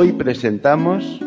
Hoy 0.00 0.12
presentamos 0.12 1.20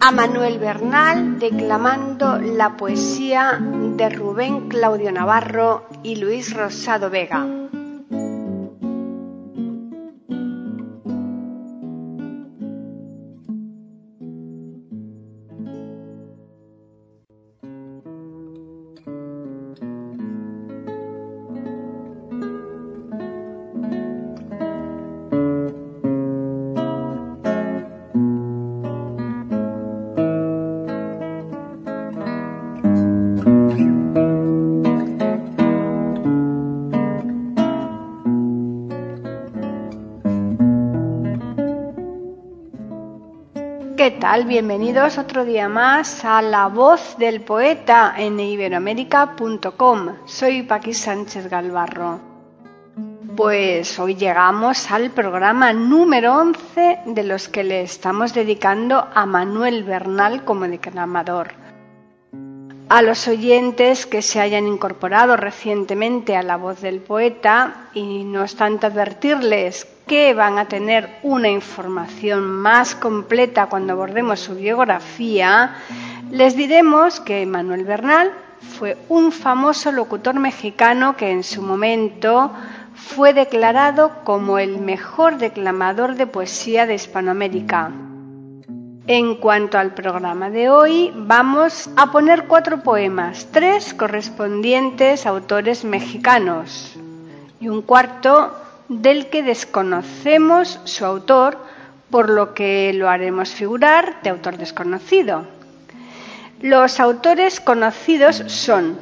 a 0.00 0.12
Manuel 0.12 0.58
Bernal 0.58 1.38
declamando 1.38 2.36
la 2.36 2.76
poesía 2.76 3.58
de 3.96 4.10
Rubén 4.10 4.68
Claudio 4.68 5.10
Navarro 5.10 5.86
y 6.02 6.16
Luis 6.16 6.52
Rosado 6.52 7.08
Vega. 7.08 7.69
Tal? 44.40 44.46
Bienvenidos 44.46 45.18
otro 45.18 45.44
día 45.44 45.68
más 45.68 46.24
a 46.24 46.40
La 46.42 46.68
Voz 46.68 47.16
del 47.18 47.40
Poeta 47.40 48.14
en 48.16 48.38
iberoamérica.com. 48.38 50.16
Soy 50.24 50.62
Paqui 50.62 50.94
Sánchez 50.94 51.48
Galvarro. 51.48 52.20
Pues 53.36 53.98
hoy 53.98 54.14
llegamos 54.16 54.90
al 54.90 55.10
programa 55.10 55.72
número 55.72 56.36
11 56.36 57.00
de 57.06 57.24
los 57.24 57.48
que 57.48 57.64
le 57.64 57.82
estamos 57.82 58.34
dedicando 58.34 59.06
a 59.14 59.26
Manuel 59.26 59.84
Bernal 59.84 60.44
como 60.44 60.66
declamador. 60.66 61.52
A 62.88 63.02
los 63.02 63.28
oyentes 63.28 64.06
que 64.06 64.22
se 64.22 64.40
hayan 64.40 64.66
incorporado 64.66 65.36
recientemente 65.36 66.36
a 66.36 66.42
la 66.42 66.56
voz 66.56 66.80
del 66.80 67.00
poeta 67.00 67.88
y 67.94 68.24
no 68.24 68.42
obstante 68.42 68.86
advertirles 68.86 69.86
que 70.10 70.34
van 70.34 70.58
a 70.58 70.64
tener 70.64 71.08
una 71.22 71.48
información 71.48 72.44
más 72.44 72.96
completa 72.96 73.68
cuando 73.68 73.92
abordemos 73.92 74.40
su 74.40 74.56
biografía, 74.56 75.76
les 76.32 76.56
diremos 76.56 77.20
que 77.20 77.46
Manuel 77.46 77.84
Bernal 77.84 78.32
fue 78.60 78.98
un 79.08 79.30
famoso 79.30 79.92
locutor 79.92 80.34
mexicano 80.34 81.16
que 81.16 81.30
en 81.30 81.44
su 81.44 81.62
momento 81.62 82.50
fue 82.92 83.32
declarado 83.32 84.10
como 84.24 84.58
el 84.58 84.80
mejor 84.80 85.38
declamador 85.38 86.16
de 86.16 86.26
poesía 86.26 86.86
de 86.86 86.94
Hispanoamérica. 86.94 87.92
En 89.06 89.36
cuanto 89.36 89.78
al 89.78 89.94
programa 89.94 90.50
de 90.50 90.70
hoy, 90.70 91.12
vamos 91.14 91.88
a 91.96 92.10
poner 92.10 92.48
cuatro 92.48 92.82
poemas, 92.82 93.46
tres 93.52 93.94
correspondientes 93.94 95.24
a 95.24 95.28
autores 95.28 95.84
mexicanos 95.84 96.96
y 97.60 97.68
un 97.68 97.82
cuarto 97.82 98.56
del 98.90 99.28
que 99.28 99.44
desconocemos 99.44 100.80
su 100.82 101.06
autor, 101.06 101.56
por 102.10 102.28
lo 102.28 102.54
que 102.54 102.92
lo 102.92 103.08
haremos 103.08 103.50
figurar 103.50 104.20
de 104.22 104.30
autor 104.30 104.58
desconocido. 104.58 105.46
Los 106.60 106.98
autores 106.98 107.60
conocidos 107.60 108.42
son 108.48 108.98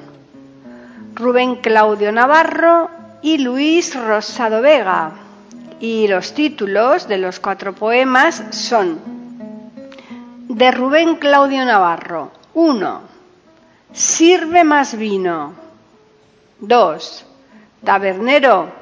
Rubén 1.14 1.56
Claudio 1.56 2.12
Navarro 2.12 2.90
y 3.22 3.38
Luis 3.38 3.98
Rosado 3.98 4.60
Vega, 4.60 5.12
y 5.80 6.06
los 6.06 6.34
títulos 6.34 7.08
de 7.08 7.16
los 7.16 7.40
cuatro 7.40 7.72
poemas 7.72 8.44
son 8.50 9.00
de 10.48 10.70
Rubén 10.70 11.16
Claudio 11.16 11.64
Navarro. 11.64 12.30
1. 12.52 13.00
Sirve 13.92 14.64
más 14.64 14.98
vino. 14.98 15.54
2. 16.60 17.26
Tabernero. 17.84 18.77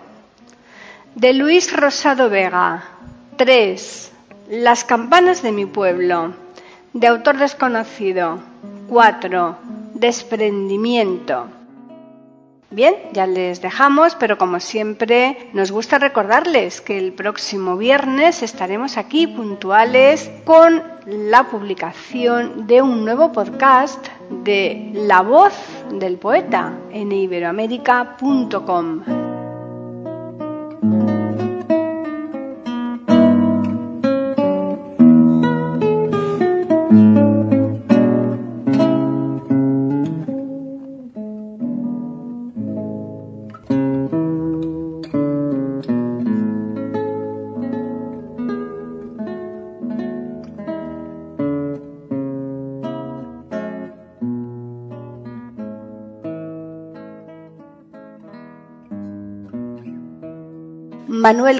De 1.16 1.32
Luis 1.32 1.74
Rosado 1.74 2.28
Vega. 2.28 2.84
3. 3.38 4.12
Las 4.50 4.84
campanas 4.84 5.42
de 5.42 5.50
mi 5.50 5.64
pueblo. 5.64 6.34
De 6.92 7.06
autor 7.06 7.38
desconocido. 7.38 8.38
4. 8.90 9.56
Desprendimiento. 9.94 11.46
Bien, 12.70 12.94
ya 13.14 13.26
les 13.26 13.62
dejamos, 13.62 14.14
pero 14.14 14.36
como 14.36 14.60
siempre 14.60 15.48
nos 15.54 15.72
gusta 15.72 15.98
recordarles 15.98 16.82
que 16.82 16.98
el 16.98 17.14
próximo 17.14 17.78
viernes 17.78 18.42
estaremos 18.42 18.98
aquí 18.98 19.26
puntuales 19.26 20.30
con 20.44 20.82
la 21.06 21.44
publicación 21.44 22.66
de 22.66 22.82
un 22.82 23.06
nuevo 23.06 23.32
podcast 23.32 24.06
de 24.44 24.90
La 24.92 25.22
voz 25.22 25.54
del 25.92 26.18
poeta 26.18 26.74
en 26.92 27.10
iberoamérica.com. 27.10 29.25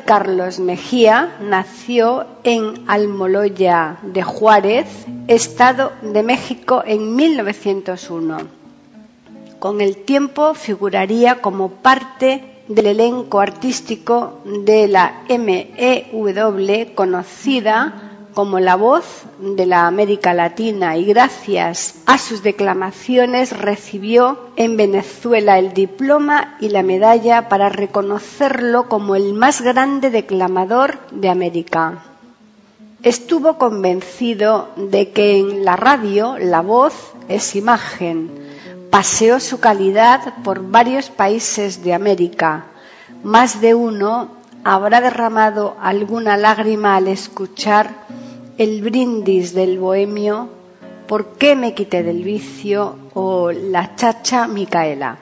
Carlos 0.07 0.61
Mejía 0.61 1.37
nació 1.41 2.27
en 2.45 2.85
Almoloya 2.87 3.99
de 4.03 4.23
Juárez, 4.23 4.87
Estado 5.27 5.93
de 6.01 6.23
México, 6.23 6.85
en 6.87 7.17
1901. 7.17 8.39
Con 9.59 9.81
el 9.81 9.97
tiempo 9.97 10.55
figuraría 10.55 11.41
como 11.41 11.71
parte 11.71 12.63
del 12.69 12.87
elenco 12.87 13.41
artístico 13.41 14.39
de 14.45 14.87
la 14.87 15.23
MEW, 15.29 16.95
conocida 16.95 18.06
como 18.37 18.61
la 18.61 18.77
voz 18.77 19.23
de 19.41 19.65
la 19.65 19.87
América 19.87 20.35
Latina 20.35 20.99
y 20.99 21.07
gracias 21.07 21.95
a 22.05 22.19
sus 22.19 22.43
declamaciones 22.43 23.57
recibió 23.57 24.39
en 24.57 24.77
Venezuela 24.77 25.59
el 25.59 25.73
diploma 25.73 26.59
y 26.61 26.69
la 26.69 26.83
medalla 26.83 27.49
para 27.49 27.71
reconocerlo 27.71 28.91
como 28.91 29.17
el 29.17 29.33
más 29.33 29.63
grande 29.63 30.11
declamador 30.11 30.99
de 31.13 31.31
América. 31.31 32.05
Estuvo 33.03 33.57
convencido 33.57 34.69
de 34.77 35.13
que 35.13 35.39
en 35.39 35.65
la 35.65 35.77
radio 35.77 36.37
la 36.39 36.61
voz 36.61 36.93
es 37.29 37.57
imagen. 37.57 38.31
Paseó 38.91 39.41
su 39.41 39.61
calidad 39.61 40.35
por 40.45 40.61
varios 40.71 41.09
países 41.09 41.83
de 41.83 41.95
América. 41.95 42.67
Más 43.23 43.63
de 43.63 43.75
uno 43.75 44.29
habrá 44.63 45.01
derramado 45.01 45.77
alguna 45.81 46.37
lágrima 46.37 46.97
al 46.97 47.07
escuchar 47.07 48.05
el 48.59 48.83
brindis 48.83 49.55
del 49.55 49.79
bohemio, 49.79 50.49
¿Por 51.07 51.35
qué 51.39 51.55
me 51.55 51.73
quité 51.73 52.03
del 52.03 52.25
vicio? 52.25 52.99
o 53.15 53.53
La 53.53 53.95
chacha 53.95 54.49
Micaela. 54.49 55.19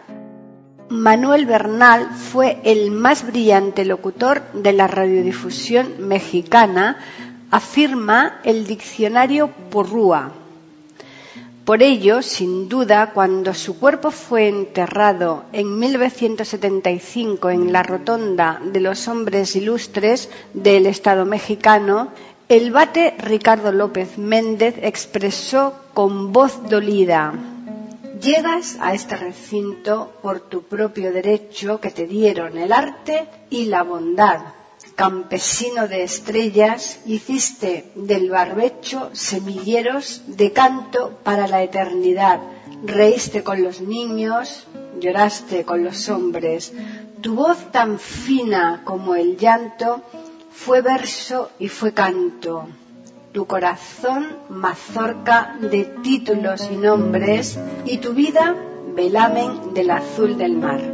Manuel 0.88 1.44
Bernal 1.44 2.08
fue 2.14 2.58
el 2.64 2.90
más 2.90 3.26
brillante 3.26 3.84
locutor 3.84 4.42
de 4.54 4.72
la 4.72 4.86
radiodifusión 4.86 6.08
mexicana, 6.08 6.98
afirma 7.50 8.40
el 8.44 8.66
diccionario 8.66 9.50
Porrúa. 9.70 10.32
Por 11.66 11.82
ello, 11.82 12.22
sin 12.22 12.68
duda, 12.68 13.12
cuando 13.12 13.52
su 13.54 13.78
cuerpo 13.78 14.10
fue 14.10 14.48
enterrado 14.48 15.44
en 15.52 15.78
1975 15.78 17.50
en 17.50 17.72
la 17.72 17.82
Rotonda 17.82 18.60
de 18.62 18.80
los 18.80 19.08
Hombres 19.08 19.56
Ilustres 19.56 20.30
del 20.52 20.86
Estado 20.86 21.24
mexicano, 21.24 22.08
el 22.48 22.72
bate 22.72 23.14
Ricardo 23.18 23.72
López 23.72 24.18
Méndez 24.18 24.74
expresó 24.82 25.74
con 25.94 26.32
voz 26.32 26.68
dolida, 26.68 27.32
Llegas 28.20 28.78
a 28.80 28.94
este 28.94 29.16
recinto 29.16 30.12
por 30.22 30.40
tu 30.40 30.62
propio 30.62 31.12
derecho 31.12 31.80
que 31.80 31.90
te 31.90 32.06
dieron 32.06 32.56
el 32.56 32.72
arte 32.72 33.28
y 33.50 33.66
la 33.66 33.82
bondad. 33.82 34.40
Campesino 34.94 35.88
de 35.88 36.04
estrellas, 36.04 37.00
hiciste 37.04 37.90
del 37.96 38.30
barbecho 38.30 39.10
semilleros 39.12 40.22
de 40.26 40.52
canto 40.52 41.18
para 41.22 41.48
la 41.48 41.62
eternidad. 41.62 42.40
Reíste 42.84 43.42
con 43.42 43.62
los 43.62 43.80
niños, 43.80 44.66
lloraste 45.00 45.64
con 45.64 45.84
los 45.84 46.08
hombres. 46.08 46.72
Tu 47.20 47.34
voz 47.34 47.72
tan 47.72 47.98
fina 47.98 48.82
como 48.84 49.16
el 49.16 49.36
llanto 49.36 50.02
fue 50.54 50.80
verso 50.80 51.50
y 51.58 51.68
fue 51.68 51.92
canto 51.92 52.68
tu 53.32 53.46
corazón 53.46 54.36
mazorca 54.48 55.56
de 55.60 55.84
títulos 56.04 56.68
y 56.70 56.76
nombres 56.76 57.58
y 57.84 57.98
tu 57.98 58.14
vida 58.14 58.54
velamen 58.94 59.74
del 59.74 59.90
azul 59.90 60.38
del 60.38 60.56
mar. 60.56 60.93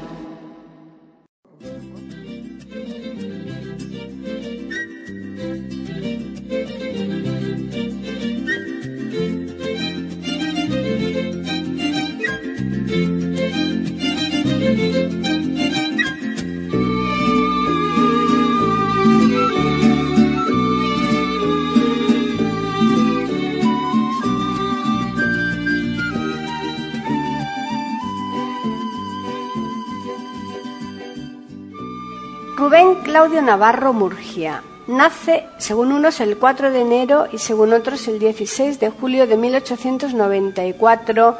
Claudio 33.11 33.41
Navarro 33.41 33.91
Murgia. 33.91 34.63
Nace, 34.87 35.43
según 35.57 35.91
unos, 35.91 36.21
el 36.21 36.37
4 36.37 36.71
de 36.71 36.79
enero 36.79 37.27
y 37.29 37.39
según 37.39 37.73
otros 37.73 38.07
el 38.07 38.19
16 38.19 38.79
de 38.79 38.89
julio 38.89 39.27
de 39.27 39.35
1894 39.35 41.37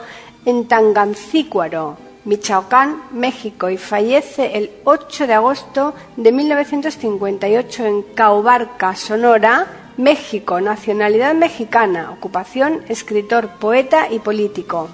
en 0.48 0.68
Tangancícuaro, 0.68 1.96
Michoacán, 2.26 3.04
México, 3.14 3.70
y 3.70 3.78
fallece 3.78 4.58
el 4.58 4.70
8 4.84 5.28
de 5.28 5.34
agosto 5.34 5.94
de 6.18 6.34
1958 6.34 7.86
en 7.86 8.02
Caubarca, 8.02 8.94
Sonora, 8.98 9.94
México, 9.96 10.60
nacionalidad 10.60 11.36
mexicana, 11.36 12.12
ocupación, 12.12 12.82
escritor, 12.90 13.48
poeta 13.48 14.12
y 14.12 14.20
político. 14.20 14.90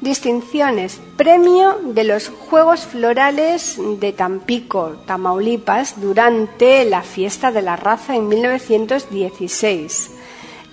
Distinciones. 0.00 1.00
Premio 1.16 1.80
de 1.82 2.04
los 2.04 2.28
Juegos 2.28 2.86
Florales 2.86 3.80
de 3.98 4.12
Tampico, 4.12 4.96
Tamaulipas, 5.06 6.00
durante 6.00 6.84
la 6.84 7.02
fiesta 7.02 7.50
de 7.50 7.62
la 7.62 7.74
raza 7.74 8.14
en 8.14 8.28
1916. 8.28 10.12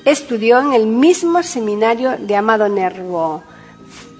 Estudió 0.05 0.59
en 0.59 0.73
el 0.73 0.85
mismo 0.85 1.41
seminario 1.41 2.17
de 2.19 2.35
Amado 2.35 2.69
Nervo. 2.69 3.41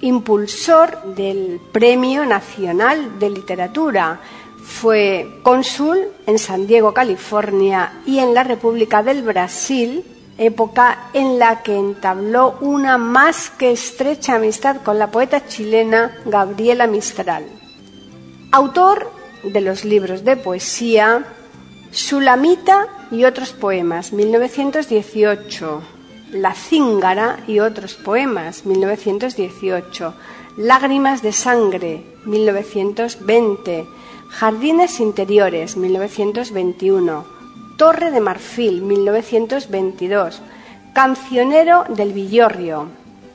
Impulsor 0.00 1.14
del 1.14 1.60
Premio 1.70 2.26
Nacional 2.26 3.20
de 3.20 3.30
Literatura. 3.30 4.20
Fue 4.60 5.38
cónsul 5.44 6.08
en 6.26 6.40
San 6.40 6.66
Diego, 6.66 6.92
California 6.92 8.00
y 8.04 8.18
en 8.18 8.34
la 8.34 8.42
República 8.42 9.04
del 9.04 9.22
Brasil 9.22 10.04
época 10.38 11.10
en 11.12 11.38
la 11.38 11.62
que 11.62 11.76
entabló 11.76 12.56
una 12.60 12.98
más 12.98 13.50
que 13.50 13.72
estrecha 13.72 14.36
amistad 14.36 14.82
con 14.82 14.98
la 14.98 15.10
poeta 15.10 15.46
chilena 15.46 16.16
Gabriela 16.24 16.86
Mistral. 16.86 17.44
Autor 18.52 19.10
de 19.42 19.60
los 19.60 19.84
libros 19.84 20.24
de 20.24 20.36
poesía 20.36 21.24
Sulamita 21.90 22.88
y 23.10 23.24
otros 23.24 23.52
poemas, 23.52 24.12
1918, 24.12 25.82
La 26.32 26.52
Cíngara 26.52 27.38
y 27.46 27.60
otros 27.60 27.94
poemas, 27.94 28.66
1918, 28.66 30.14
Lágrimas 30.58 31.22
de 31.22 31.32
Sangre, 31.32 32.04
1920, 32.26 33.86
Jardines 34.28 35.00
Interiores, 35.00 35.76
1921, 35.76 37.35
Torre 37.76 38.10
de 38.10 38.20
Marfil, 38.20 38.80
1922, 38.80 40.40
Cancionero 40.94 41.84
del 41.90 42.14
Villorrio, 42.14 42.86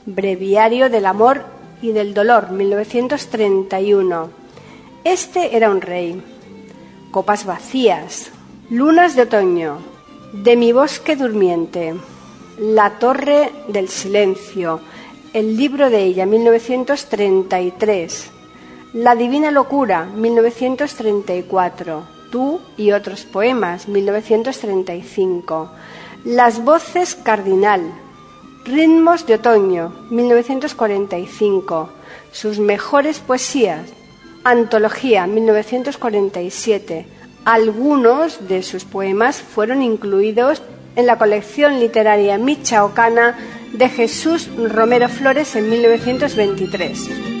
Breviario 0.04 0.90
del 0.90 1.06
Amor 1.06 1.44
y 1.80 1.92
del 1.92 2.12
Dolor, 2.12 2.50
1931. 2.50 4.30
Este 5.04 5.56
era 5.56 5.70
un 5.70 5.80
rey. 5.80 6.20
Copas 7.12 7.46
vacías, 7.46 8.32
Lunas 8.68 9.14
de 9.14 9.22
otoño, 9.22 9.78
De 10.32 10.56
mi 10.56 10.72
bosque 10.72 11.14
durmiente, 11.14 11.94
La 12.58 12.98
Torre 12.98 13.52
del 13.68 13.88
Silencio, 13.88 14.80
El 15.32 15.56
libro 15.56 15.88
de 15.88 16.02
ella, 16.02 16.26
1933, 16.26 18.30
La 18.94 19.14
Divina 19.14 19.52
Locura, 19.52 20.06
1934. 20.06 22.11
Tú 22.32 22.60
y 22.78 22.92
otros 22.92 23.24
poemas, 23.24 23.86
1935. 23.88 25.70
Las 26.24 26.64
voces 26.64 27.14
cardinal, 27.14 27.82
Ritmos 28.64 29.26
de 29.26 29.34
otoño, 29.34 29.92
1945. 30.08 31.90
Sus 32.32 32.58
mejores 32.58 33.18
poesías, 33.18 33.82
Antología, 34.44 35.26
1947. 35.26 37.06
Algunos 37.44 38.48
de 38.48 38.62
sus 38.62 38.84
poemas 38.84 39.42
fueron 39.42 39.82
incluidos 39.82 40.62
en 40.96 41.06
la 41.06 41.18
colección 41.18 41.80
literaria 41.80 42.38
michaocana 42.38 43.36
de 43.72 43.88
Jesús 43.90 44.48
Romero 44.56 45.08
Flores 45.10 45.54
en 45.54 45.68
1923. 45.68 47.31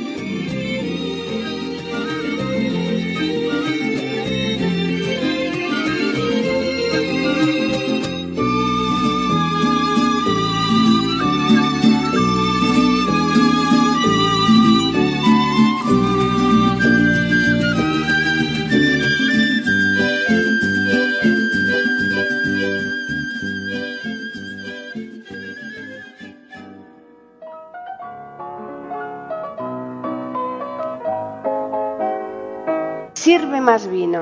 Más 33.60 33.86
vino. 33.86 34.20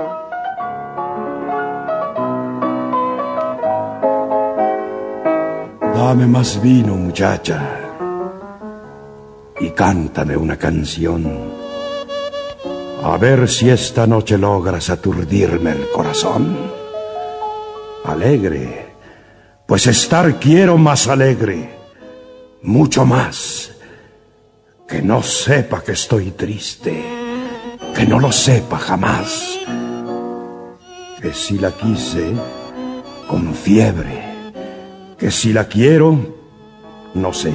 Dame 5.95 6.27
más 6.27 6.61
vino, 6.61 6.95
muchacha. 6.95 7.81
y 9.61 9.71
cántame 9.71 10.37
una 10.37 10.57
canción. 10.57 11.23
A 13.03 13.17
ver 13.19 13.49
si 13.49 13.69
esta 13.69 14.07
noche 14.07 14.39
logras 14.39 14.89
aturdirme 14.89 15.73
el 15.73 15.91
corazón. 15.91 16.57
Alegre, 18.05 18.95
pues 19.67 19.87
estar 19.87 20.39
quiero 20.39 20.79
más 20.79 21.09
alegre, 21.09 21.71
mucho 22.63 23.05
más. 23.05 23.73
Que 24.89 25.03
no 25.03 25.23
sepa 25.23 25.83
que 25.83 25.93
estoy 25.93 26.31
triste, 26.33 27.20
que 28.01 28.07
no 28.07 28.19
lo 28.19 28.33
sepa 28.33 28.79
jamás. 28.79 29.59
Que 31.21 31.35
si 31.35 31.59
la 31.59 31.71
quise, 31.71 32.33
con 33.29 33.53
fiebre, 33.53 34.25
que 35.19 35.31
si 35.31 35.53
la 35.53 35.67
quiero, 35.67 36.19
no 37.13 37.35
sé. 37.35 37.53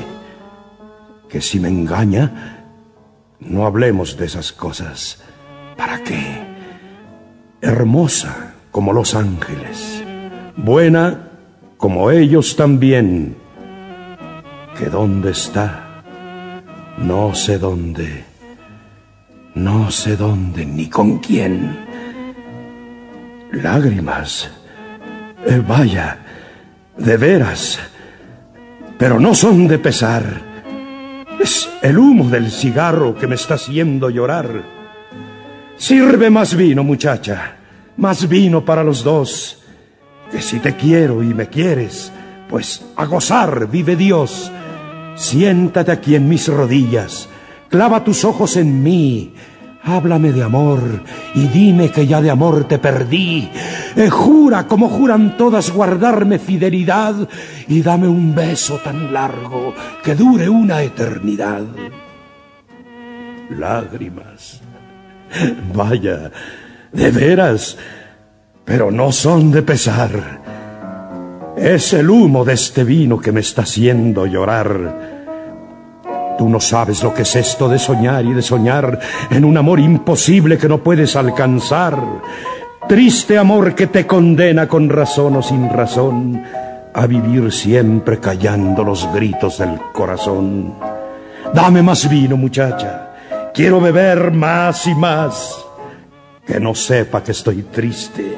Que 1.27 1.41
si 1.41 1.59
me 1.59 1.69
engaña, 1.69 2.67
no 3.39 3.65
hablemos 3.65 4.17
de 4.17 4.25
esas 4.25 4.51
cosas. 4.51 5.23
¿Para 5.75 6.03
qué? 6.03 6.45
Hermosa 7.61 8.53
como 8.69 8.93
los 8.93 9.15
ángeles, 9.15 10.03
buena 10.55 11.31
como 11.77 12.11
ellos 12.11 12.55
también. 12.55 13.35
¿Que 14.77 14.91
dónde 14.91 15.31
está? 15.31 16.03
No 16.99 17.33
sé 17.33 17.57
dónde, 17.57 18.25
no 19.55 19.89
sé 19.89 20.15
dónde 20.17 20.65
ni 20.65 20.89
con 20.89 21.19
quién. 21.19 21.85
Lágrimas, 23.51 24.51
eh, 25.45 25.61
vaya, 25.65 26.19
de 26.97 27.17
veras, 27.17 27.79
pero 28.97 29.19
no 29.19 29.33
son 29.33 29.67
de 29.67 29.79
pesar. 29.79 30.23
Es 31.39 31.69
el 31.81 31.97
humo 31.97 32.29
del 32.29 32.51
cigarro 32.51 33.15
que 33.15 33.27
me 33.27 33.35
está 33.35 33.55
haciendo 33.55 34.09
llorar. 34.09 34.63
Sirve 35.77 36.29
más 36.29 36.55
vino, 36.55 36.83
muchacha, 36.83 37.55
más 37.97 38.27
vino 38.27 38.63
para 38.63 38.83
los 38.83 39.03
dos. 39.03 39.61
Que 40.31 40.41
si 40.41 40.59
te 40.59 40.75
quiero 40.75 41.21
y 41.23 41.33
me 41.33 41.47
quieres, 41.47 42.11
pues 42.49 42.85
a 42.95 43.05
gozar 43.05 43.67
vive 43.67 43.95
Dios. 43.95 44.51
Siéntate 45.15 45.91
aquí 45.91 46.15
en 46.15 46.27
mis 46.27 46.47
rodillas, 46.47 47.29
clava 47.75 48.05
tus 48.05 48.23
ojos 48.23 48.55
en 48.55 48.81
mí, 48.81 49.33
háblame 49.83 50.31
de 50.31 50.41
amor 50.43 50.79
y 51.33 51.45
dime 51.47 51.91
que 51.91 52.07
ya 52.07 52.21
de 52.21 52.31
amor 52.31 52.69
te 52.69 52.79
perdí. 52.79 53.49
Eh, 53.97 54.09
jura 54.09 54.65
como 54.65 54.87
juran 54.87 55.35
todas 55.35 55.71
guardarme 55.71 56.39
fidelidad 56.39 57.27
y 57.67 57.81
dame 57.81 58.07
un 58.07 58.33
beso 58.33 58.77
tan 58.77 59.11
largo 59.11 59.73
que 60.01 60.15
dure 60.15 60.47
una 60.47 60.83
eternidad. 60.83 61.65
Lágrimas 63.49 64.61
Vaya, 65.73 66.31
de 66.93 67.11
veras, 67.11 67.77
pero 68.63 68.89
no 68.89 69.11
son 69.11 69.51
de 69.51 69.63
pesar. 69.63 70.41
Es 71.57 71.91
el 71.91 72.09
humo 72.09 72.45
de 72.45 72.53
este 72.53 72.85
vino 72.85 73.19
que 73.19 73.33
me 73.33 73.41
está 73.41 73.63
haciendo 73.63 74.25
llorar. 74.27 75.14
Tú 76.37 76.49
no 76.49 76.59
sabes 76.59 77.01
lo 77.03 77.13
que 77.13 77.21
es 77.21 77.35
esto 77.35 77.69
de 77.69 77.79
soñar 77.79 78.25
y 78.25 78.33
de 78.33 78.41
soñar 78.41 78.99
en 79.29 79.45
un 79.45 79.57
amor 79.57 79.79
imposible 79.79 80.57
que 80.57 80.67
no 80.67 80.79
puedes 80.79 81.15
alcanzar. 81.15 81.97
Triste 82.87 83.37
amor 83.37 83.73
que 83.73 83.87
te 83.87 84.05
condena 84.05 84.67
con 84.67 84.89
razón 84.89 85.37
o 85.37 85.41
sin 85.41 85.69
razón 85.69 86.43
a 86.93 87.07
vivir 87.07 87.51
siempre 87.51 88.19
callando 88.19 88.83
los 88.83 89.11
gritos 89.13 89.57
del 89.57 89.79
corazón. 89.93 90.75
Dame 91.53 91.81
más 91.81 92.09
vino, 92.09 92.37
muchacha. 92.37 93.51
Quiero 93.53 93.79
beber 93.79 94.31
más 94.31 94.85
y 94.87 94.95
más. 94.95 95.65
Que 96.45 96.59
no 96.59 96.75
sepa 96.75 97.23
que 97.23 97.31
estoy 97.31 97.63
triste. 97.63 98.37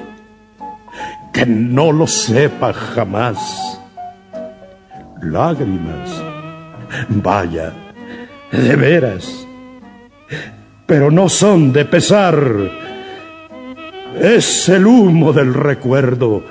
Que 1.34 1.46
no 1.46 1.92
lo 1.92 2.08
sepa 2.08 2.74
jamás. 2.74 3.82
Lágrimas. 5.22 6.24
Vaya, 7.10 7.74
de 8.52 8.76
veras. 8.76 9.48
Pero 10.86 11.12
no 11.12 11.30
son 11.30 11.74
de 11.74 11.86
pesar. 11.86 12.40
Es 14.20 14.70
el 14.70 14.88
humo 14.88 15.34
del 15.34 15.54
recuerdo 15.54 16.44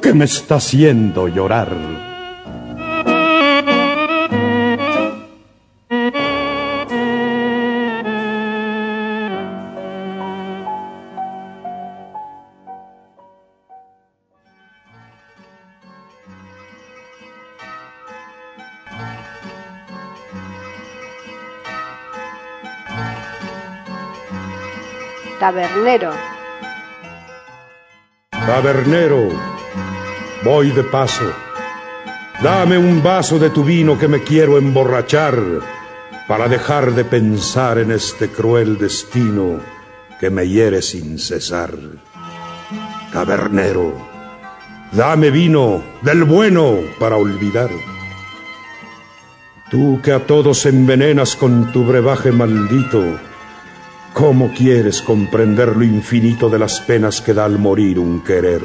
que 0.00 0.14
me 0.14 0.24
está 0.24 0.56
haciendo 0.56 1.28
llorar. 1.28 2.07
Tabernero. 28.30 29.30
Voy 30.44 30.70
de 30.72 30.84
paso. 30.84 31.24
Dame 32.42 32.76
un 32.76 33.02
vaso 33.02 33.38
de 33.38 33.48
tu 33.48 33.64
vino 33.64 33.98
que 33.98 34.08
me 34.08 34.22
quiero 34.22 34.58
emborrachar 34.58 35.38
para 36.26 36.48
dejar 36.48 36.92
de 36.92 37.06
pensar 37.06 37.78
en 37.78 37.92
este 37.92 38.28
cruel 38.28 38.76
destino 38.76 39.60
que 40.20 40.28
me 40.28 40.46
hiere 40.46 40.82
sin 40.82 41.18
cesar. 41.18 41.72
Tabernero, 43.10 43.94
dame 44.92 45.30
vino 45.30 45.82
del 46.02 46.24
bueno 46.24 46.76
para 46.98 47.16
olvidar. 47.16 47.70
Tú 49.70 49.98
que 50.02 50.12
a 50.12 50.26
todos 50.26 50.66
envenenas 50.66 51.36
con 51.36 51.72
tu 51.72 51.84
brebaje 51.84 52.32
maldito, 52.32 53.02
¿Cómo 54.12 54.52
quieres 54.52 55.00
comprender 55.02 55.76
lo 55.76 55.84
infinito 55.84 56.48
de 56.48 56.58
las 56.58 56.80
penas 56.80 57.20
que 57.20 57.34
da 57.34 57.44
al 57.44 57.58
morir 57.58 57.98
un 57.98 58.20
querer? 58.20 58.62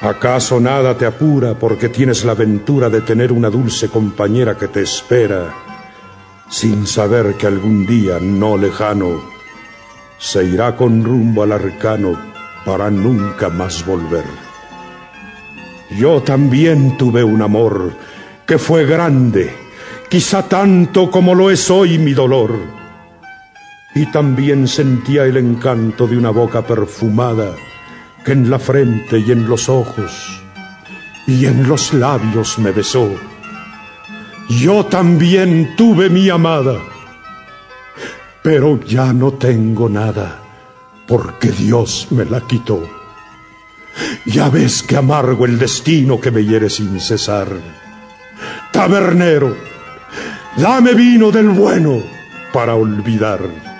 ¿Acaso 0.00 0.58
nada 0.58 0.96
te 0.96 1.06
apura 1.06 1.54
porque 1.54 1.88
tienes 1.88 2.24
la 2.24 2.34
ventura 2.34 2.90
de 2.90 3.02
tener 3.02 3.30
una 3.30 3.50
dulce 3.50 3.88
compañera 3.88 4.56
que 4.56 4.68
te 4.68 4.82
espera, 4.82 5.54
sin 6.48 6.86
saber 6.86 7.34
que 7.34 7.46
algún 7.46 7.86
día 7.86 8.18
no 8.20 8.56
lejano 8.56 9.22
se 10.18 10.44
irá 10.44 10.74
con 10.74 11.04
rumbo 11.04 11.44
al 11.44 11.52
arcano 11.52 12.18
para 12.64 12.90
nunca 12.90 13.48
más 13.48 13.86
volver? 13.86 14.24
Yo 15.96 16.20
también 16.22 16.96
tuve 16.96 17.22
un 17.22 17.42
amor 17.42 17.92
que 18.44 18.58
fue 18.58 18.84
grande, 18.86 19.54
quizá 20.08 20.48
tanto 20.48 21.10
como 21.10 21.34
lo 21.34 21.50
es 21.50 21.70
hoy 21.70 21.98
mi 21.98 22.12
dolor 22.12 22.83
y 23.94 24.06
también 24.06 24.66
sentía 24.66 25.24
el 25.24 25.36
encanto 25.36 26.06
de 26.06 26.16
una 26.16 26.30
boca 26.30 26.62
perfumada 26.66 27.54
que 28.24 28.32
en 28.32 28.50
la 28.50 28.58
frente 28.58 29.18
y 29.18 29.30
en 29.30 29.48
los 29.48 29.68
ojos 29.68 30.42
y 31.26 31.46
en 31.46 31.68
los 31.68 31.94
labios 31.94 32.58
me 32.58 32.72
besó. 32.72 33.08
Yo 34.48 34.84
también 34.86 35.74
tuve 35.76 36.10
mi 36.10 36.28
amada, 36.28 36.78
pero 38.42 38.80
ya 38.80 39.12
no 39.12 39.32
tengo 39.32 39.88
nada 39.88 40.40
porque 41.06 41.50
Dios 41.50 42.08
me 42.10 42.24
la 42.24 42.40
quitó. 42.40 42.82
Ya 44.26 44.48
ves 44.48 44.82
que 44.82 44.96
amargo 44.96 45.46
el 45.46 45.58
destino 45.58 46.20
que 46.20 46.30
me 46.30 46.44
hiere 46.44 46.68
sin 46.68 46.98
cesar. 47.00 47.48
Tabernero, 48.72 49.56
dame 50.56 50.94
vino 50.94 51.30
del 51.30 51.50
bueno 51.50 52.02
para 52.52 52.74
olvidar. 52.74 53.73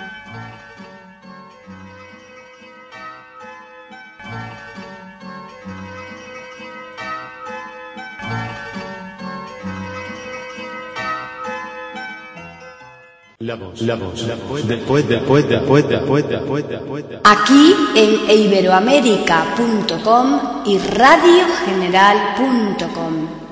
La 13.81 13.95
voz, 13.95 14.25
después, 14.25 14.65
después, 14.67 15.05
después, 15.07 15.47
después, 15.49 15.89
después, 15.89 16.29
después. 16.69 17.03
Aquí 17.23 17.75
en 17.95 18.29
iberoamérica.com 18.39 20.39
y 20.65 20.77
radiogeneral.com. 20.77 23.44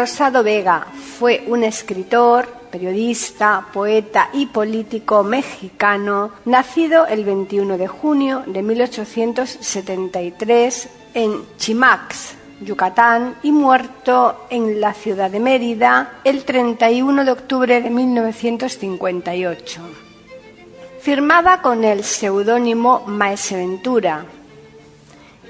Rosado 0.00 0.42
Vega 0.42 0.86
fue 1.18 1.44
un 1.46 1.62
escritor, 1.62 2.48
periodista, 2.70 3.66
poeta 3.70 4.30
y 4.32 4.46
político 4.46 5.22
mexicano, 5.22 6.32
nacido 6.46 7.06
el 7.06 7.26
21 7.26 7.76
de 7.76 7.86
junio 7.86 8.42
de 8.46 8.62
1873 8.62 10.88
en 11.12 11.44
Chimax, 11.58 12.34
Yucatán, 12.62 13.34
y 13.42 13.52
muerto 13.52 14.46
en 14.48 14.80
la 14.80 14.94
ciudad 14.94 15.30
de 15.30 15.38
Mérida 15.38 16.20
el 16.24 16.44
31 16.44 17.26
de 17.26 17.32
octubre 17.32 17.82
de 17.82 17.90
1958. 17.90 19.82
Firmada 21.02 21.60
con 21.60 21.84
el 21.84 22.04
seudónimo 22.04 23.02
Maese 23.06 23.56
Ventura, 23.56 24.24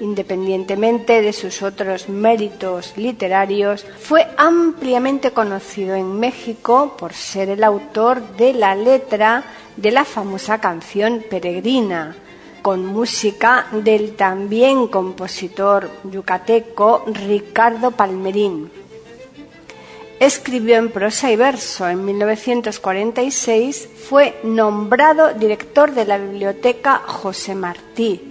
independientemente 0.01 1.21
de 1.21 1.31
sus 1.31 1.61
otros 1.61 2.09
méritos 2.09 2.93
literarios, 2.97 3.85
fue 3.99 4.27
ampliamente 4.35 5.31
conocido 5.31 5.95
en 5.95 6.19
México 6.19 6.95
por 6.97 7.13
ser 7.13 7.49
el 7.49 7.63
autor 7.63 8.35
de 8.35 8.53
la 8.53 8.75
letra 8.75 9.43
de 9.77 9.91
la 9.91 10.03
famosa 10.03 10.59
canción 10.59 11.23
Peregrina, 11.29 12.15
con 12.63 12.85
música 12.85 13.67
del 13.71 14.15
también 14.15 14.87
compositor 14.87 15.89
yucateco 16.03 17.05
Ricardo 17.07 17.91
Palmerín. 17.91 18.71
Escribió 20.19 20.77
en 20.77 20.91
prosa 20.91 21.31
y 21.31 21.35
verso. 21.35 21.87
En 21.87 22.05
1946 22.05 23.89
fue 24.07 24.39
nombrado 24.43 25.33
director 25.33 25.93
de 25.93 26.05
la 26.05 26.19
Biblioteca 26.19 27.01
José 27.05 27.55
Martí 27.55 28.30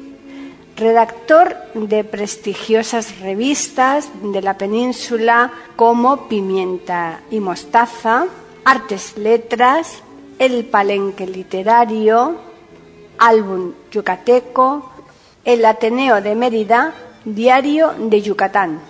redactor 0.80 1.56
de 1.74 2.02
prestigiosas 2.04 3.20
revistas 3.20 4.08
de 4.22 4.42
la 4.42 4.56
península 4.56 5.52
como 5.76 6.28
Pimienta 6.28 7.20
y 7.30 7.38
Mostaza, 7.38 8.26
Artes 8.64 9.16
Letras, 9.16 10.02
El 10.38 10.64
Palenque 10.64 11.26
Literario, 11.26 12.36
Álbum 13.18 13.74
Yucateco, 13.92 14.90
El 15.44 15.64
Ateneo 15.66 16.22
de 16.22 16.34
Mérida, 16.34 16.94
Diario 17.24 17.92
de 17.98 18.22
Yucatán. 18.22 18.80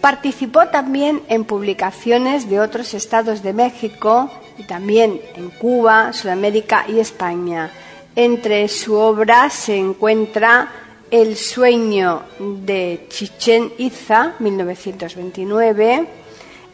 Participó 0.00 0.68
también 0.68 1.22
en 1.28 1.44
publicaciones 1.44 2.48
de 2.48 2.60
otros 2.60 2.94
estados 2.94 3.42
de 3.42 3.52
México 3.52 4.30
y 4.56 4.62
también 4.62 5.20
en 5.34 5.50
Cuba, 5.50 6.14
Sudamérica 6.14 6.86
y 6.88 7.00
España. 7.00 7.70
Entre 8.14 8.68
su 8.68 8.94
obra 8.94 9.50
se 9.50 9.76
encuentra 9.76 10.85
el 11.10 11.36
sueño 11.36 12.22
de 12.38 13.06
Chichen 13.08 13.72
Itza, 13.78 14.34
1929. 14.38 16.06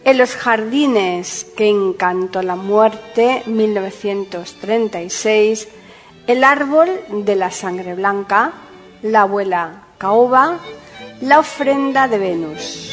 En 0.05 0.19
los 0.19 0.35
jardines 0.35 1.47
que 1.57 1.69
encantó 1.69 2.43
la 2.43 2.57
muerte, 2.57 3.45
1936. 3.47 5.69
El 6.27 6.43
árbol 6.45 6.91
de 7.09 7.37
la 7.37 7.51
sangre 7.51 7.95
blanca, 7.95 8.53
la 9.03 9.23
abuela 9.23 9.85
Caoba, 9.99 10.59
la 11.21 11.39
ofrenda 11.39 12.09
de 12.09 12.19
Venus. 12.19 12.89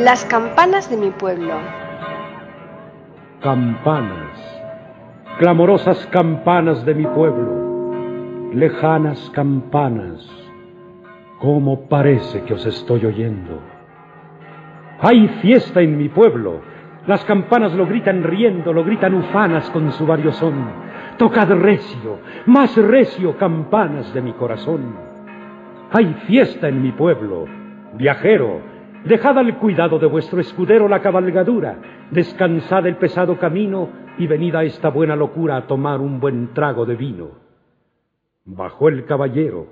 Las 0.00 0.24
campanas 0.24 0.88
de 0.88 0.96
mi 0.96 1.10
pueblo. 1.10 1.52
Campanas, 3.42 4.62
clamorosas 5.38 6.06
campanas 6.06 6.86
de 6.86 6.94
mi 6.94 7.04
pueblo, 7.04 7.92
lejanas 8.54 9.30
campanas, 9.34 10.26
¿cómo 11.38 11.82
parece 11.82 12.42
que 12.44 12.54
os 12.54 12.64
estoy 12.64 13.04
oyendo? 13.04 13.60
Hay 15.00 15.28
fiesta 15.42 15.82
en 15.82 15.98
mi 15.98 16.08
pueblo, 16.08 16.62
las 17.06 17.22
campanas 17.26 17.74
lo 17.74 17.84
gritan 17.84 18.22
riendo, 18.22 18.72
lo 18.72 18.82
gritan 18.84 19.14
ufanas 19.14 19.68
con 19.68 19.92
su 19.92 20.06
variosón. 20.06 20.54
Tocad 21.18 21.50
recio, 21.50 22.20
más 22.46 22.74
recio, 22.74 23.36
campanas 23.36 24.14
de 24.14 24.22
mi 24.22 24.32
corazón. 24.32 24.96
Hay 25.92 26.06
fiesta 26.26 26.68
en 26.68 26.80
mi 26.80 26.92
pueblo, 26.92 27.44
viajero, 27.98 28.69
Dejad 29.04 29.38
al 29.38 29.56
cuidado 29.56 29.98
de 29.98 30.06
vuestro 30.06 30.40
escudero 30.40 30.86
la 30.86 31.00
cabalgadura, 31.00 31.78
descansad 32.10 32.86
el 32.86 32.96
pesado 32.96 33.38
camino 33.38 33.88
y 34.18 34.26
venid 34.26 34.54
a 34.54 34.64
esta 34.64 34.90
buena 34.90 35.16
locura 35.16 35.56
a 35.56 35.66
tomar 35.66 36.00
un 36.00 36.20
buen 36.20 36.52
trago 36.52 36.84
de 36.84 36.96
vino. 36.96 37.30
Bajó 38.44 38.88
el 38.90 39.06
caballero, 39.06 39.68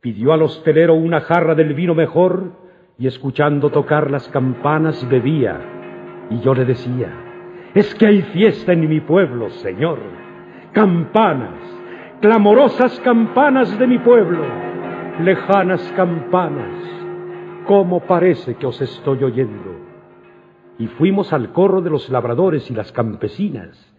pidió 0.00 0.32
al 0.32 0.42
hostelero 0.42 0.94
una 0.94 1.20
jarra 1.22 1.56
del 1.56 1.74
vino 1.74 1.94
mejor 1.94 2.52
y 2.98 3.08
escuchando 3.08 3.70
tocar 3.70 4.10
las 4.12 4.28
campanas 4.28 5.08
bebía. 5.08 5.60
Y 6.30 6.38
yo 6.40 6.54
le 6.54 6.64
decía, 6.64 7.12
es 7.74 7.92
que 7.96 8.06
hay 8.06 8.22
fiesta 8.22 8.72
en 8.72 8.88
mi 8.88 9.00
pueblo, 9.00 9.50
señor. 9.50 9.98
Campanas, 10.70 11.58
clamorosas 12.20 13.00
campanas 13.00 13.76
de 13.76 13.88
mi 13.88 13.98
pueblo, 13.98 14.44
lejanas 15.20 15.82
campanas 15.96 17.01
¿Cómo 17.66 18.00
parece 18.00 18.56
que 18.56 18.66
os 18.66 18.80
estoy 18.80 19.22
oyendo? 19.22 19.76
Y 20.78 20.88
fuimos 20.88 21.32
al 21.32 21.52
corro 21.52 21.80
de 21.80 21.90
los 21.90 22.08
labradores 22.10 22.70
y 22.70 22.74
las 22.74 22.90
campesinas. 22.92 23.92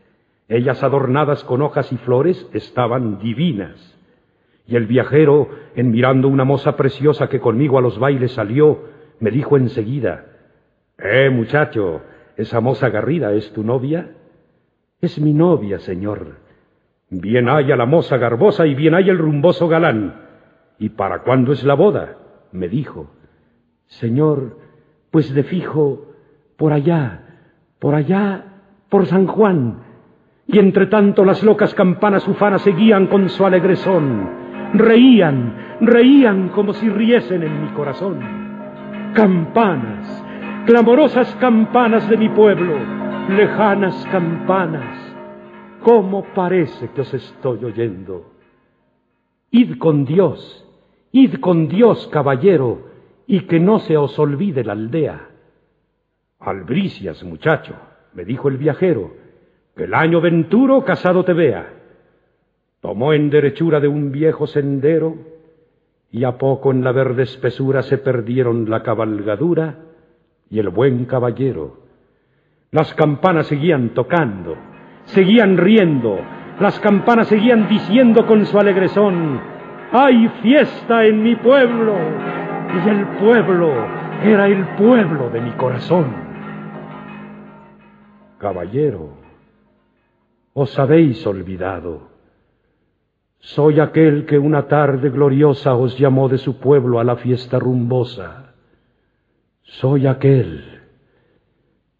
Ellas 0.49 0.83
adornadas 0.83 1.43
con 1.45 1.61
hojas 1.61 1.91
y 1.93 1.97
flores 1.97 2.49
estaban 2.53 3.19
divinas. 3.19 3.97
Y 4.67 4.75
el 4.75 4.85
viajero, 4.85 5.49
en 5.75 5.91
mirando 5.91 6.27
una 6.27 6.43
moza 6.43 6.75
preciosa 6.75 7.29
que 7.29 7.39
conmigo 7.39 7.77
a 7.77 7.81
los 7.81 7.99
bailes 7.99 8.33
salió, 8.33 8.81
me 9.19 9.31
dijo 9.31 9.55
enseguida, 9.55 10.25
Eh, 10.97 11.29
muchacho, 11.29 12.01
esa 12.35 12.59
moza 12.59 12.89
garrida 12.89 13.33
es 13.33 13.51
tu 13.53 13.63
novia? 13.63 14.11
Es 14.99 15.19
mi 15.19 15.33
novia, 15.33 15.79
señor. 15.79 16.37
Bien 17.09 17.47
haya 17.47 17.75
la 17.75 17.85
moza 17.85 18.17
garbosa 18.17 18.65
y 18.65 18.75
bien 18.75 18.95
haya 18.95 19.11
el 19.11 19.17
rumboso 19.19 19.67
galán. 19.67 20.21
¿Y 20.79 20.89
para 20.89 21.23
cuándo 21.23 21.53
es 21.53 21.63
la 21.63 21.75
boda? 21.75 22.17
me 22.51 22.67
dijo. 22.67 23.09
Señor, 23.99 24.57
pues 25.11 25.33
de 25.33 25.43
fijo, 25.43 26.07
por 26.57 26.73
allá, 26.73 27.21
por 27.79 27.93
allá, 27.93 28.45
por 28.89 29.05
San 29.05 29.27
Juan. 29.27 29.83
Y 30.47 30.59
entre 30.59 30.87
tanto 30.87 31.23
las 31.23 31.43
locas 31.43 31.73
campanas 31.73 32.27
ufanas 32.27 32.61
seguían 32.63 33.07
con 33.07 33.29
su 33.29 33.45
alegre 33.45 33.75
son. 33.75 34.29
Reían, 34.73 35.77
reían 35.81 36.49
como 36.49 36.73
si 36.73 36.89
riesen 36.89 37.43
en 37.43 37.61
mi 37.61 37.67
corazón. 37.73 38.19
Campanas, 39.13 40.23
clamorosas 40.65 41.35
campanas 41.35 42.09
de 42.09 42.17
mi 42.17 42.29
pueblo, 42.29 42.73
lejanas 43.29 44.07
campanas, 44.11 44.97
¿cómo 45.83 46.23
parece 46.33 46.89
que 46.89 47.01
os 47.01 47.13
estoy 47.13 47.63
oyendo? 47.63 48.31
Id 49.51 49.77
con 49.77 50.05
Dios, 50.05 50.65
id 51.11 51.35
con 51.35 51.67
Dios, 51.67 52.07
caballero, 52.07 52.92
y 53.27 53.41
que 53.41 53.59
no 53.59 53.79
se 53.79 53.97
os 53.97 54.17
olvide 54.19 54.63
la 54.63 54.73
aldea. 54.73 55.29
Albricias, 56.39 57.23
muchacho, 57.23 57.75
me 58.13 58.25
dijo 58.25 58.49
el 58.49 58.57
viajero, 58.57 59.11
que 59.75 59.85
el 59.85 59.93
año 59.93 60.21
venturo 60.21 60.83
casado 60.83 61.23
te 61.23 61.33
vea. 61.33 61.73
Tomó 62.81 63.13
en 63.13 63.29
derechura 63.29 63.79
de 63.79 63.87
un 63.87 64.11
viejo 64.11 64.45
sendero, 64.45 65.15
y 66.11 66.25
a 66.25 66.37
poco 66.37 66.71
en 66.71 66.83
la 66.83 66.91
verde 66.91 67.23
espesura 67.23 67.81
se 67.81 67.97
perdieron 67.97 68.69
la 68.69 68.83
cabalgadura 68.83 69.77
y 70.49 70.59
el 70.59 70.69
buen 70.69 71.05
caballero. 71.05 71.79
Las 72.71 72.93
campanas 72.93 73.47
seguían 73.47 73.89
tocando, 73.95 74.55
seguían 75.05 75.57
riendo, 75.57 76.19
las 76.59 76.79
campanas 76.79 77.27
seguían 77.27 77.67
diciendo 77.67 78.27
con 78.27 78.45
su 78.45 78.59
alegre 78.59 78.89
son, 78.89 79.39
Hay 79.91 80.27
fiesta 80.43 81.05
en 81.05 81.23
mi 81.23 81.35
pueblo. 81.35 81.95
Y 82.73 82.89
el 82.89 83.05
pueblo 83.19 83.71
era 84.23 84.47
el 84.47 84.65
pueblo 84.75 85.29
de 85.29 85.41
mi 85.41 85.51
corazón. 85.51 86.11
Caballero, 88.39 89.09
os 90.53 90.77
habéis 90.79 91.25
olvidado. 91.27 92.09
Soy 93.39 93.79
aquel 93.79 94.25
que 94.25 94.39
una 94.39 94.67
tarde 94.67 95.09
gloriosa 95.09 95.75
os 95.75 95.99
llamó 95.99 96.29
de 96.29 96.37
su 96.37 96.57
pueblo 96.57 96.99
a 96.99 97.03
la 97.03 97.17
fiesta 97.17 97.59
rumbosa. 97.59 98.53
Soy 99.63 100.07
aquel, 100.07 100.81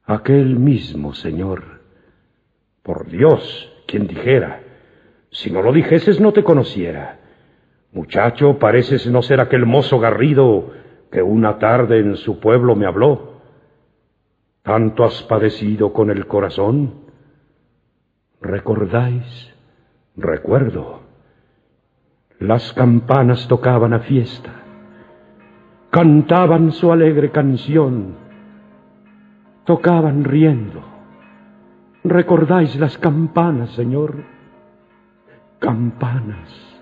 aquel 0.05 0.57
mismo 0.57 1.13
Señor. 1.13 1.81
Por 2.81 3.07
Dios, 3.07 3.71
quien 3.87 4.07
dijera, 4.07 4.61
si 5.29 5.51
no 5.51 5.61
lo 5.61 5.71
dijeses 5.71 6.19
no 6.19 6.33
te 6.33 6.43
conociera. 6.43 7.19
Muchacho, 7.93 8.57
pareces 8.57 9.05
no 9.05 9.21
ser 9.21 9.39
aquel 9.39 9.67
mozo 9.67 9.99
garrido 9.99 10.71
que 11.11 11.21
una 11.21 11.59
tarde 11.59 11.99
en 11.99 12.15
su 12.17 12.39
pueblo 12.39 12.75
me 12.75 12.87
habló. 12.87 13.33
¿Tanto 14.63 15.03
has 15.03 15.21
padecido 15.23 15.93
con 15.93 16.09
el 16.09 16.25
corazón? 16.25 17.03
¿Recordáis? 18.41 19.53
Recuerdo. 20.15 21.01
Las 22.39 22.73
campanas 22.73 23.47
tocaban 23.47 23.93
a 23.93 23.99
fiesta, 23.99 24.51
cantaban 25.91 26.71
su 26.71 26.91
alegre 26.91 27.29
canción, 27.29 28.15
tocaban 29.65 30.23
riendo. 30.23 30.81
¿Recordáis 32.03 32.75
las 32.77 32.97
campanas, 32.97 33.69
Señor? 33.73 34.23
Campanas 35.59 36.72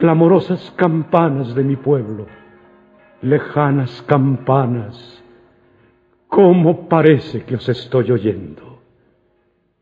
clamorosas 0.00 0.72
campanas 0.76 1.54
de 1.54 1.62
mi 1.62 1.76
pueblo, 1.76 2.26
lejanas 3.20 4.02
campanas, 4.08 5.22
¿cómo 6.26 6.88
parece 6.88 7.44
que 7.44 7.56
os 7.56 7.68
estoy 7.68 8.10
oyendo? 8.10 8.80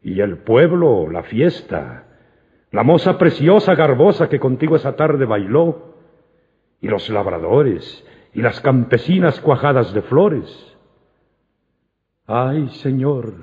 Y 0.03 0.21
el 0.21 0.39
pueblo, 0.39 1.09
la 1.09 1.23
fiesta, 1.23 2.05
la 2.73 2.83
moza 2.83 3.17
preciosa, 3.17 3.77
garbosa 3.77 4.29
que 4.29 4.41
contigo 4.41 4.75
esa 4.75 4.97
tarde 4.97 5.25
bailó, 5.25 5.95
y 6.81 6.89
los 6.89 7.09
labradores, 7.11 8.05
y 8.35 8.43
las 8.43 8.61
campesinas 8.61 9.41
cuajadas 9.41 9.95
de 9.95 10.03
flores. 10.03 10.77
Ay, 12.27 12.69
Señor, 12.71 13.35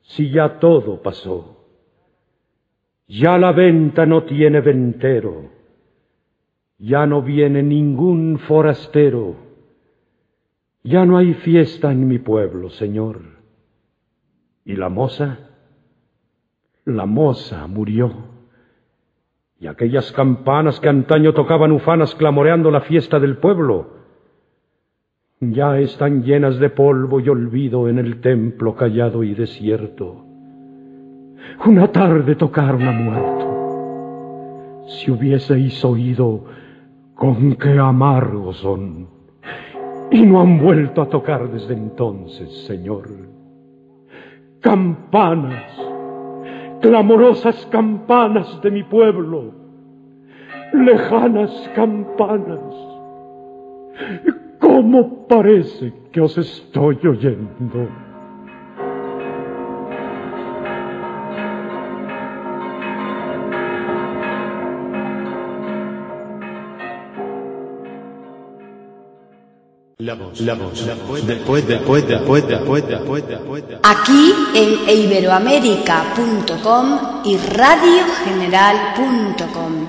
si 0.00 0.30
ya 0.30 0.58
todo 0.58 1.02
pasó, 1.02 1.66
ya 3.06 3.36
la 3.36 3.52
venta 3.52 4.06
no 4.06 4.24
tiene 4.24 4.62
ventero, 4.62 5.57
ya 6.78 7.06
no 7.06 7.22
viene 7.22 7.62
ningún 7.62 8.38
forastero. 8.38 9.34
Ya 10.84 11.04
no 11.04 11.18
hay 11.18 11.34
fiesta 11.34 11.90
en 11.92 12.06
mi 12.06 12.18
pueblo, 12.18 12.70
Señor. 12.70 13.20
¿Y 14.64 14.76
la 14.76 14.88
moza? 14.88 15.38
La 16.84 17.04
moza 17.04 17.66
murió. 17.66 18.12
Y 19.60 19.66
aquellas 19.66 20.12
campanas 20.12 20.78
que 20.78 20.88
antaño 20.88 21.34
tocaban 21.34 21.72
ufanas 21.72 22.14
clamoreando 22.14 22.70
la 22.70 22.82
fiesta 22.82 23.18
del 23.18 23.38
pueblo, 23.38 23.98
ya 25.40 25.78
están 25.78 26.22
llenas 26.22 26.58
de 26.58 26.70
polvo 26.70 27.18
y 27.18 27.28
olvido 27.28 27.88
en 27.88 27.98
el 27.98 28.20
templo 28.20 28.76
callado 28.76 29.24
y 29.24 29.34
desierto. 29.34 30.24
Una 31.66 31.90
tarde 31.90 32.36
tocaron 32.36 32.82
a 32.86 32.92
muerto. 32.92 33.46
Si 34.88 35.10
hubieseis 35.10 35.84
oído 35.84 36.44
con 37.18 37.56
qué 37.56 37.76
amargos 37.76 38.58
son. 38.58 39.08
Y 40.10 40.22
no 40.22 40.40
han 40.40 40.58
vuelto 40.58 41.02
a 41.02 41.08
tocar 41.08 41.50
desde 41.50 41.74
entonces, 41.74 42.64
Señor. 42.64 43.08
Campanas, 44.60 45.64
clamorosas 46.80 47.66
campanas 47.66 48.60
de 48.62 48.70
mi 48.70 48.84
pueblo, 48.84 49.52
lejanas 50.72 51.70
campanas. 51.74 52.60
¿Cómo 54.60 55.26
parece 55.26 55.92
que 56.12 56.20
os 56.20 56.38
estoy 56.38 56.98
oyendo? 57.04 57.88
La 70.00 70.14
voz, 70.14 70.40
la 70.42 70.54
voz, 70.54 70.86
la 70.86 70.94
voz, 70.94 71.26
después, 71.26 71.66
después, 71.66 72.06
después, 72.06 72.46
después, 72.46 72.86
después, 72.86 73.26
después. 73.26 73.64
Aquí 73.82 74.32
en 74.54 74.88
iberoamérica.com 74.96 76.98
y 77.24 77.36
radiogeneral.com. 77.36 79.88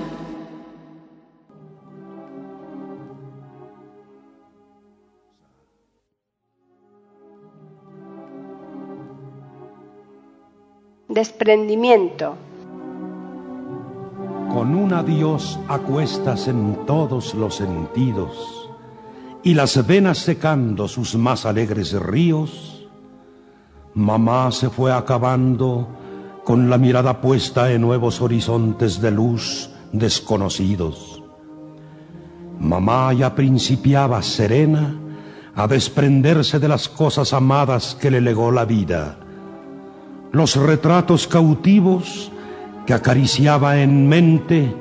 Desprendimiento. 11.07 12.35
Con 14.51 14.73
un 14.73 14.91
adiós 14.91 15.59
acuestas 15.67 16.47
en 16.47 16.87
todos 16.87 17.35
los 17.35 17.57
sentidos 17.57 18.58
y 19.43 19.53
las 19.53 19.85
venas 19.85 20.17
secando 20.17 20.87
sus 20.87 21.15
más 21.15 21.45
alegres 21.45 21.93
ríos, 21.93 22.87
mamá 23.93 24.51
se 24.51 24.69
fue 24.69 24.91
acabando 24.91 25.87
con 26.43 26.69
la 26.69 26.77
mirada 26.77 27.21
puesta 27.21 27.71
en 27.71 27.81
nuevos 27.81 28.21
horizontes 28.21 29.01
de 29.01 29.11
luz 29.11 29.69
desconocidos. 29.91 31.23
Mamá 32.59 33.13
ya 33.13 33.35
principiaba 33.35 34.21
serena 34.21 34.95
a 35.55 35.67
desprenderse 35.67 36.59
de 36.59 36.67
las 36.67 36.89
cosas 36.89 37.33
amadas 37.33 37.95
que 37.99 38.11
le 38.11 38.21
legó 38.21 38.51
la 38.51 38.65
vida, 38.65 39.17
los 40.31 40.55
retratos 40.55 41.27
cautivos 41.27 42.31
que 42.85 42.93
acariciaba 42.93 43.79
en 43.79 44.07
mente, 44.07 44.75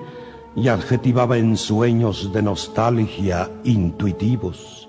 y 0.60 0.68
adjetivaba 0.68 1.38
en 1.38 1.56
sueños 1.56 2.32
de 2.32 2.42
nostalgia 2.42 3.50
intuitivos. 3.62 4.88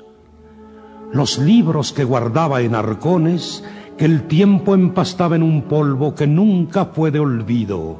Los 1.13 1.37
libros 1.37 1.93
que 1.93 2.03
guardaba 2.03 2.61
en 2.61 2.73
arcones 2.73 3.63
que 3.97 4.05
el 4.05 4.27
tiempo 4.27 4.73
empastaba 4.73 5.35
en 5.35 5.43
un 5.43 5.63
polvo 5.63 6.15
que 6.15 6.25
nunca 6.25 6.85
fue 6.85 7.11
de 7.11 7.19
olvido, 7.19 7.99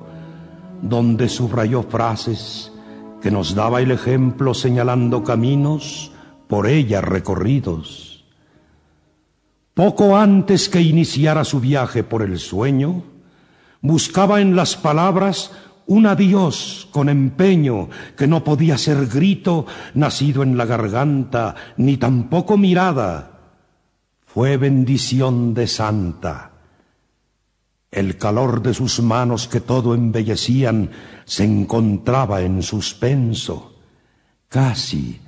donde 0.82 1.30
subrayó 1.30 1.84
frases 1.84 2.72
que 3.22 3.30
nos 3.30 3.54
daba 3.54 3.82
el 3.82 3.92
ejemplo 3.92 4.54
señalando 4.54 5.24
caminos 5.24 6.12
por 6.48 6.68
ella 6.68 7.02
recorridos. 7.02 8.26
Poco 9.74 10.18
antes 10.18 10.70
que 10.70 10.82
iniciara 10.82 11.44
su 11.44 11.60
viaje 11.60 12.04
por 12.04 12.24
el 12.24 12.40
sueño, 12.40 13.04
buscaba 13.82 14.42
en 14.42 14.56
las 14.56 14.76
palabras 14.76 15.52
un 15.90 16.06
adiós 16.06 16.88
con 16.92 17.10
empeño 17.10 17.90
que 18.16 18.28
no 18.28 18.44
podía 18.44 18.78
ser 18.78 19.08
grito 19.08 19.66
nacido 19.96 20.44
en 20.44 20.56
la 20.56 20.66
garganta, 20.66 21.56
ni 21.78 21.98
tampoco 21.98 22.58
mirada. 22.58 23.40
Fue 24.24 24.58
bendición 24.58 25.56
de 25.56 25.66
santa. 25.66 26.52
El 27.90 28.18
calor 28.18 28.62
de 28.62 28.76
sus 28.76 29.02
manos 29.02 29.48
que 29.48 29.62
todo 29.62 29.96
embellecían 29.96 30.92
se 31.26 31.44
encontraba 31.44 32.42
en 32.42 32.62
suspenso. 32.62 33.80
Casi, 34.48 35.20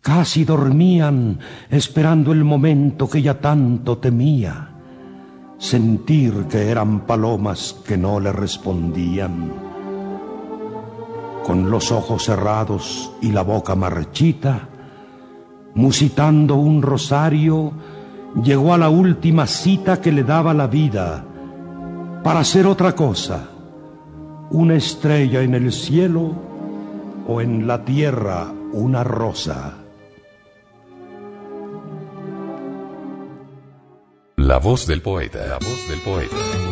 casi 0.00 0.46
dormían 0.46 1.38
esperando 1.68 2.32
el 2.32 2.44
momento 2.44 3.10
que 3.10 3.18
ella 3.18 3.38
tanto 3.42 3.98
temía. 3.98 4.70
Sentir 5.58 6.46
que 6.48 6.70
eran 6.70 7.06
palomas 7.06 7.76
que 7.86 7.98
no 7.98 8.18
le 8.20 8.32
respondían 8.32 9.71
con 11.44 11.70
los 11.70 11.92
ojos 11.92 12.24
cerrados 12.24 13.12
y 13.20 13.32
la 13.32 13.42
boca 13.42 13.74
marchita, 13.74 14.68
musitando 15.74 16.56
un 16.56 16.82
rosario, 16.82 17.72
llegó 18.42 18.74
a 18.74 18.78
la 18.78 18.88
última 18.88 19.46
cita 19.46 20.00
que 20.00 20.12
le 20.12 20.24
daba 20.24 20.54
la 20.54 20.66
vida 20.66 21.24
para 22.22 22.40
hacer 22.40 22.66
otra 22.66 22.94
cosa, 22.94 23.48
una 24.50 24.74
estrella 24.74 25.42
en 25.42 25.54
el 25.54 25.72
cielo 25.72 26.32
o 27.26 27.40
en 27.40 27.66
la 27.66 27.84
tierra 27.84 28.52
una 28.72 29.04
rosa. 29.04 29.78
La 34.36 34.58
voz 34.58 34.86
del 34.86 35.02
poeta, 35.02 35.46
la 35.46 35.58
voz 35.58 35.88
del 35.88 36.00
poeta. 36.00 36.71